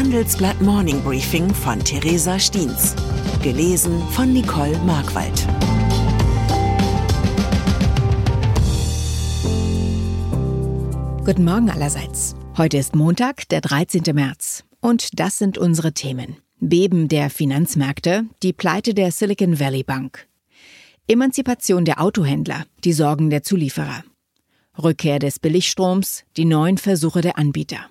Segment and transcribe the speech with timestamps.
[0.00, 2.96] Handelsblatt Morning Briefing von Theresa Stiens.
[3.42, 5.46] Gelesen von Nicole Markwald.
[11.26, 12.34] Guten Morgen allerseits.
[12.56, 14.02] Heute ist Montag, der 13.
[14.14, 14.64] März.
[14.80, 16.38] Und das sind unsere Themen.
[16.60, 20.26] Beben der Finanzmärkte, die Pleite der Silicon Valley Bank.
[21.08, 24.02] Emanzipation der Autohändler, die Sorgen der Zulieferer.
[24.82, 27.90] Rückkehr des Billigstroms, die neuen Versuche der Anbieter.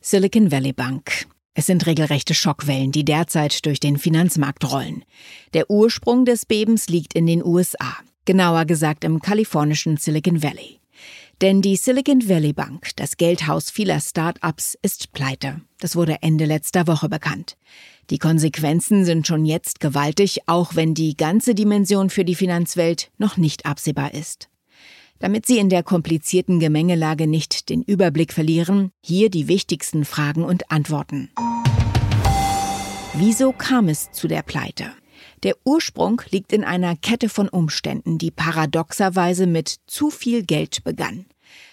[0.00, 1.26] Silicon Valley Bank.
[1.52, 5.04] Es sind regelrechte Schockwellen, die derzeit durch den Finanzmarkt rollen.
[5.52, 10.79] Der Ursprung des Bebens liegt in den USA, genauer gesagt im kalifornischen Silicon Valley.
[11.40, 15.62] Denn die Silicon Valley Bank, das Geldhaus vieler Start-ups, ist pleite.
[15.78, 17.56] Das wurde Ende letzter Woche bekannt.
[18.10, 23.38] Die Konsequenzen sind schon jetzt gewaltig, auch wenn die ganze Dimension für die Finanzwelt noch
[23.38, 24.50] nicht absehbar ist.
[25.18, 30.70] Damit Sie in der komplizierten Gemengelage nicht den Überblick verlieren, hier die wichtigsten Fragen und
[30.70, 31.30] Antworten.
[33.14, 34.92] Wieso kam es zu der Pleite?
[35.42, 41.26] Der Ursprung liegt in einer Kette von Umständen, die paradoxerweise mit zu viel Geld begann.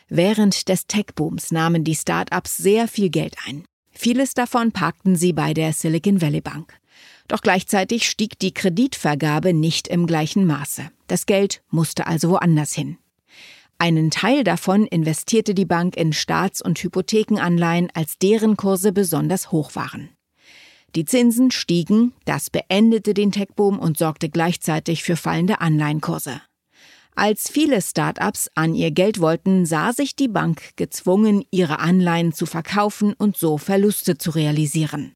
[0.07, 3.65] Während des Tech-Booms nahmen die Start-ups sehr viel Geld ein.
[3.91, 6.79] Vieles davon parkten sie bei der Silicon Valley Bank.
[7.27, 10.89] Doch gleichzeitig stieg die Kreditvergabe nicht im gleichen Maße.
[11.07, 12.97] Das Geld musste also woanders hin.
[13.79, 19.75] Einen Teil davon investierte die Bank in Staats- und Hypothekenanleihen, als deren Kurse besonders hoch
[19.75, 20.09] waren.
[20.95, 26.41] Die Zinsen stiegen, das beendete den Tech-Boom und sorgte gleichzeitig für fallende Anleihenkurse.
[27.15, 32.45] Als viele Start-ups an ihr Geld wollten, sah sich die Bank gezwungen, ihre Anleihen zu
[32.45, 35.13] verkaufen und so Verluste zu realisieren.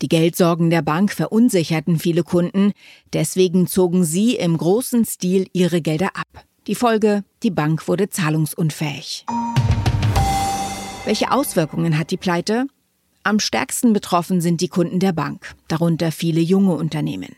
[0.00, 2.72] Die Geldsorgen der Bank verunsicherten viele Kunden,
[3.12, 6.44] deswegen zogen sie im großen Stil ihre Gelder ab.
[6.66, 9.26] Die Folge, die Bank wurde zahlungsunfähig.
[11.04, 12.66] Welche Auswirkungen hat die Pleite?
[13.26, 17.34] Am stärksten betroffen sind die Kunden der Bank, darunter viele junge Unternehmen.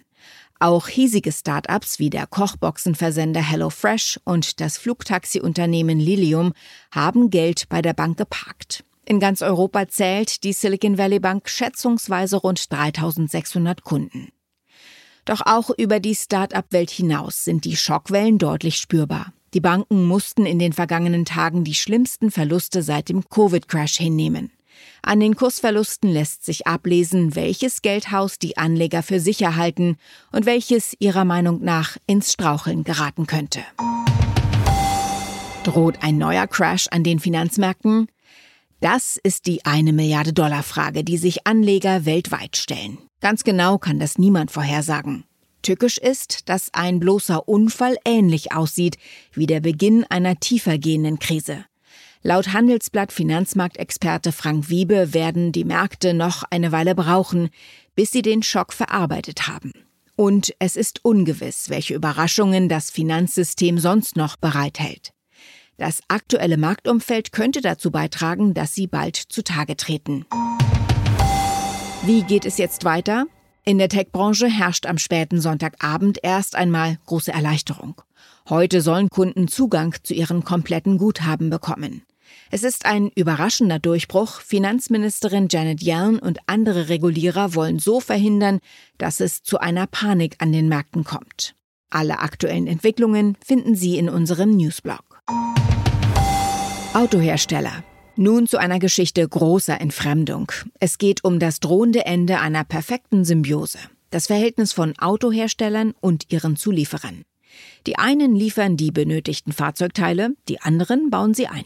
[0.59, 6.55] Auch hiesige Start-ups wie der Kochboxenversender HelloFresh und das Flugtaxi-Unternehmen Lilium
[6.91, 8.83] haben Geld bei der Bank geparkt.
[9.05, 14.33] In ganz Europa zählt die Silicon Valley Bank schätzungsweise rund 3600 Kunden.
[15.25, 19.33] Doch auch über die Start-up-Welt hinaus sind die Schockwellen deutlich spürbar.
[19.55, 24.51] Die Banken mussten in den vergangenen Tagen die schlimmsten Verluste seit dem Covid-Crash hinnehmen.
[25.03, 29.97] An den Kursverlusten lässt sich ablesen, welches Geldhaus die Anleger für sicher halten
[30.33, 33.61] und welches ihrer Meinung nach ins Straucheln geraten könnte.
[35.65, 38.07] Droht ein neuer Crash an den Finanzmärkten?
[38.81, 42.99] Das ist die eine Milliarde Dollar Frage, die sich Anleger weltweit stellen.
[43.21, 45.25] Ganz genau kann das niemand vorhersagen.
[45.63, 48.99] Tückisch ist, dass ein bloßer Unfall ähnlich aussieht
[49.33, 51.65] wie der Beginn einer tiefergehenden Krise.
[52.27, 57.51] Laut Handelsblatt Finanzmarktexperte Frank Wiebe werden die Märkte noch eine Weile brauchen,
[57.95, 59.73] bis sie den Schock verarbeitet haben.
[60.17, 65.13] Und es ist ungewiss, welche Überraschungen das Finanzsystem sonst noch bereithält.
[65.77, 70.27] Das aktuelle Marktumfeld könnte dazu beitragen, dass sie bald zutage treten.
[72.03, 73.27] Wie geht es jetzt weiter?
[73.65, 78.03] In der Tech-Branche herrscht am späten Sonntagabend erst einmal große Erleichterung.
[78.49, 82.03] Heute sollen Kunden Zugang zu ihren kompletten Guthaben bekommen.
[82.51, 84.41] Es ist ein überraschender Durchbruch.
[84.41, 88.61] Finanzministerin Janet Yellen und andere Regulierer wollen so verhindern,
[88.99, 91.55] dass es zu einer Panik an den Märkten kommt.
[91.91, 95.23] Alle aktuellen Entwicklungen finden Sie in unserem Newsblog.
[96.95, 97.85] Autohersteller.
[98.17, 100.51] Nun zu einer Geschichte großer Entfremdung.
[100.81, 103.79] Es geht um das drohende Ende einer perfekten Symbiose.
[104.11, 107.25] Das Verhältnis von Autoherstellern und ihren Zulieferern.
[107.87, 111.65] Die einen liefern die benötigten Fahrzeugteile, die anderen bauen sie ein.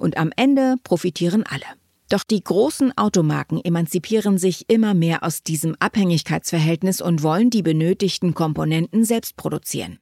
[0.00, 1.66] Und am Ende profitieren alle.
[2.08, 8.32] Doch die großen Automarken emanzipieren sich immer mehr aus diesem Abhängigkeitsverhältnis und wollen die benötigten
[8.32, 9.98] Komponenten selbst produzieren.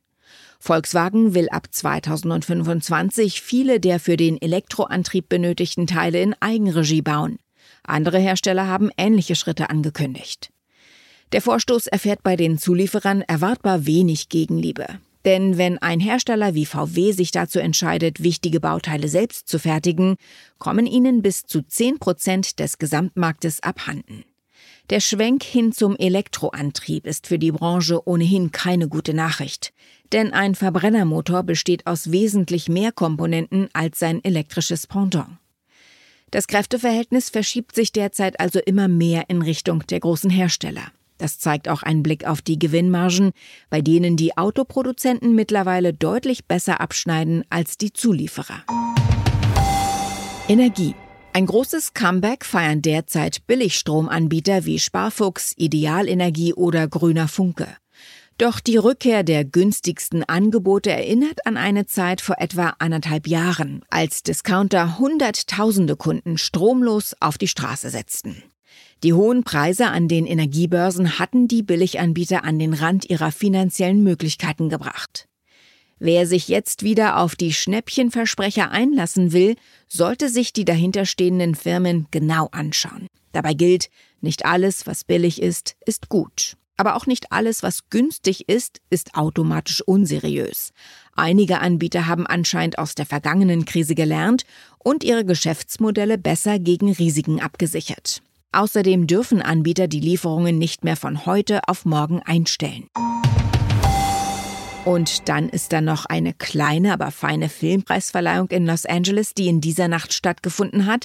[0.60, 7.40] Volkswagen will ab 2025 viele der für den Elektroantrieb benötigten Teile in Eigenregie bauen.
[7.82, 10.52] Andere Hersteller haben ähnliche Schritte angekündigt.
[11.32, 15.00] Der Vorstoß erfährt bei den Zulieferern erwartbar wenig Gegenliebe.
[15.28, 20.16] Denn wenn ein Hersteller wie VW sich dazu entscheidet, wichtige Bauteile selbst zu fertigen,
[20.56, 24.24] kommen ihnen bis zu 10 Prozent des Gesamtmarktes abhanden.
[24.88, 29.74] Der Schwenk hin zum Elektroantrieb ist für die Branche ohnehin keine gute Nachricht.
[30.14, 35.36] Denn ein Verbrennermotor besteht aus wesentlich mehr Komponenten als sein elektrisches Pendant.
[36.30, 40.90] Das Kräfteverhältnis verschiebt sich derzeit also immer mehr in Richtung der großen Hersteller.
[41.18, 43.32] Das zeigt auch ein Blick auf die Gewinnmargen,
[43.70, 48.64] bei denen die Autoproduzenten mittlerweile deutlich besser abschneiden als die Zulieferer.
[50.48, 50.94] Energie.
[51.34, 57.68] Ein großes Comeback feiern derzeit Billigstromanbieter wie Sparfuchs, Idealenergie oder Grüner Funke.
[58.38, 64.22] Doch die Rückkehr der günstigsten Angebote erinnert an eine Zeit vor etwa anderthalb Jahren, als
[64.22, 68.42] Discounter Hunderttausende Kunden stromlos auf die Straße setzten.
[69.04, 74.68] Die hohen Preise an den Energiebörsen hatten die Billiganbieter an den Rand ihrer finanziellen Möglichkeiten
[74.68, 75.28] gebracht.
[76.00, 79.56] Wer sich jetzt wieder auf die Schnäppchenversprecher einlassen will,
[79.88, 83.06] sollte sich die dahinterstehenden Firmen genau anschauen.
[83.32, 83.88] Dabei gilt,
[84.20, 86.56] nicht alles, was billig ist, ist gut.
[86.76, 90.72] Aber auch nicht alles, was günstig ist, ist automatisch unseriös.
[91.14, 94.44] Einige Anbieter haben anscheinend aus der vergangenen Krise gelernt
[94.78, 98.22] und ihre Geschäftsmodelle besser gegen Risiken abgesichert.
[98.52, 102.88] Außerdem dürfen Anbieter die Lieferungen nicht mehr von heute auf morgen einstellen.
[104.84, 109.60] Und dann ist da noch eine kleine, aber feine Filmpreisverleihung in Los Angeles, die in
[109.60, 111.04] dieser Nacht stattgefunden hat.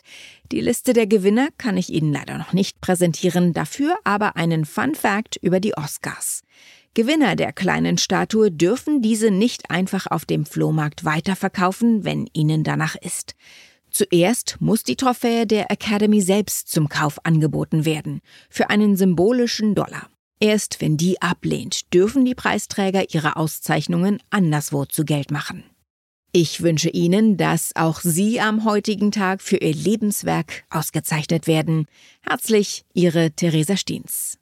[0.54, 4.95] Die Liste der Gewinner kann ich Ihnen leider noch nicht präsentieren, dafür aber einen Fun
[4.95, 6.44] Fact über die Oscars.
[6.94, 12.95] Gewinner der kleinen Statue dürfen diese nicht einfach auf dem Flohmarkt weiterverkaufen, wenn ihnen danach
[12.95, 13.36] ist.
[13.95, 20.10] Zuerst muss die Trophäe der Academy selbst zum Kauf angeboten werden, für einen symbolischen Dollar.
[20.40, 25.63] Erst wenn die ablehnt, dürfen die Preisträger ihre Auszeichnungen anderswo zu Geld machen.
[26.31, 31.86] Ich wünsche Ihnen, dass auch Sie am heutigen Tag für Ihr Lebenswerk ausgezeichnet werden.
[32.28, 34.40] Herzlich, Ihre Theresa Stiens.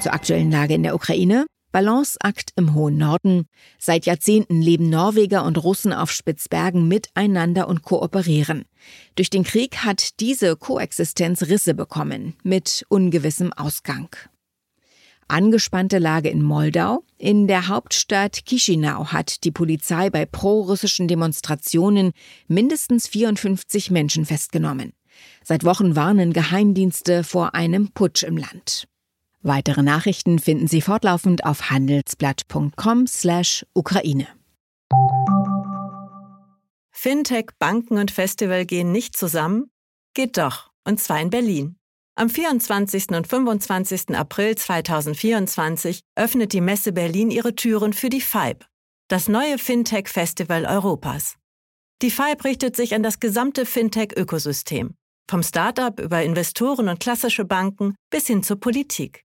[0.00, 1.44] Zur aktuellen Lage in der Ukraine.
[1.72, 3.46] Balanceakt im hohen Norden.
[3.78, 8.64] Seit Jahrzehnten leben Norweger und Russen auf Spitzbergen miteinander und kooperieren.
[9.14, 14.08] Durch den Krieg hat diese Koexistenz Risse bekommen, mit ungewissem Ausgang.
[15.30, 17.04] Angespannte Lage in Moldau.
[17.16, 22.10] In der Hauptstadt Chisinau hat die Polizei bei prorussischen Demonstrationen
[22.48, 24.92] mindestens 54 Menschen festgenommen.
[25.44, 28.88] Seit Wochen warnen Geheimdienste vor einem Putsch im Land.
[29.42, 34.28] Weitere Nachrichten finden Sie fortlaufend auf handelsblatt.com/Ukraine.
[36.90, 39.70] Fintech, Banken und Festival gehen nicht zusammen?
[40.12, 41.78] Geht doch, und zwar in Berlin.
[42.16, 43.16] Am 24.
[43.16, 44.14] und 25.
[44.14, 48.66] April 2024 öffnet die Messe Berlin ihre Türen für die FIBE,
[49.08, 51.36] das neue Fintech-Festival Europas.
[52.02, 54.96] Die FIBE richtet sich an das gesamte Fintech-Ökosystem,
[55.30, 59.24] vom Startup über Investoren und klassische Banken bis hin zur Politik.